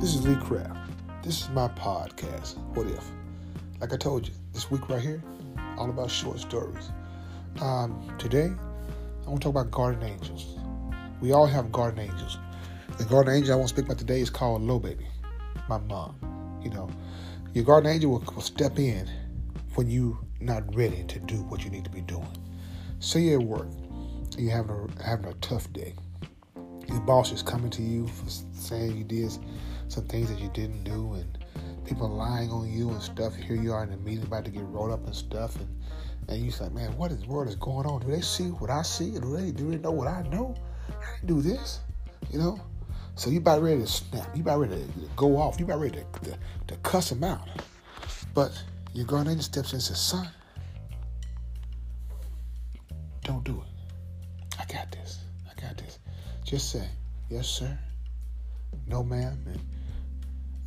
[0.00, 0.90] This is Lee Craft.
[1.22, 3.04] This is my podcast, What If?
[3.82, 5.22] Like I told you, this week right here,
[5.76, 6.90] all about short stories.
[7.60, 10.56] Um, today, I want to talk about garden angels.
[11.20, 12.38] We all have garden angels.
[12.96, 15.04] The garden angel I want to speak about today is called Lobaby,
[15.68, 16.16] my mom.
[16.64, 16.88] You know,
[17.52, 19.06] your garden angel will, will step in
[19.74, 22.26] when you're not ready to do what you need to be doing.
[23.00, 23.68] Say you're at work,
[24.38, 25.92] you're having a, having a tough day.
[26.88, 29.30] Your boss is coming to you for saying you did
[29.90, 31.38] some things that you didn't do, and
[31.84, 33.34] people lying on you and stuff.
[33.34, 35.68] Here you are in a meeting about to get rolled up and stuff, and
[36.28, 38.00] and you like, man, what in the world is going on?
[38.02, 39.10] Do they see what I see?
[39.10, 40.54] Do they do they know what I know?
[40.88, 41.80] I didn't do this,
[42.30, 42.60] you know.
[43.16, 44.34] So you about ready to snap.
[44.34, 45.58] You about ready to go off.
[45.58, 46.38] You about ready to, to,
[46.68, 47.46] to cuss them out.
[48.32, 48.50] But
[48.94, 50.28] your guardian steps in and says, son,
[53.24, 54.58] don't do it.
[54.58, 55.18] I got this.
[55.50, 55.98] I got this.
[56.44, 56.88] Just say,
[57.28, 57.78] yes, sir.
[58.86, 59.38] No, ma'am.
[59.46, 59.60] And,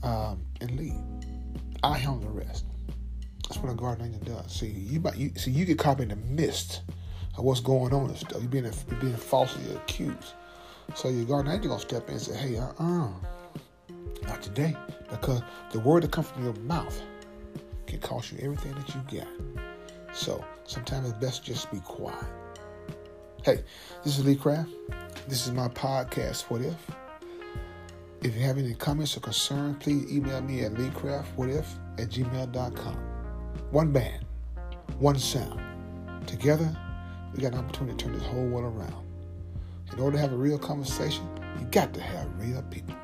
[0.04, 0.94] um, and leave.
[1.82, 2.66] I handle the rest.
[3.48, 4.52] That's what a guardian angel does.
[4.52, 6.82] See, you, you see, you get caught in the midst
[7.38, 8.42] of what's going on and stuff.
[8.42, 10.34] You're being, you're being falsely accused.
[10.96, 13.10] So your guardian angel gonna step in and say, "Hey, uh-uh,
[14.24, 14.76] not today,"
[15.10, 17.02] because the word that comes from your mouth
[17.88, 19.28] can cost you everything that you got.
[20.16, 22.26] So sometimes it's best just be quiet.
[23.44, 23.64] Hey,
[24.04, 24.70] this is Lee Craft.
[25.28, 26.44] This is my podcast.
[26.44, 27.03] What if?
[28.24, 31.66] If you have any comments or concerns, please email me at leecraftwhatif
[31.98, 32.96] at gmail.com.
[33.72, 34.26] One band,
[34.98, 35.60] one sound.
[36.26, 36.74] Together,
[37.34, 39.06] we got an opportunity to turn this whole world around.
[39.92, 41.28] In order to have a real conversation,
[41.60, 42.96] you got to have real people.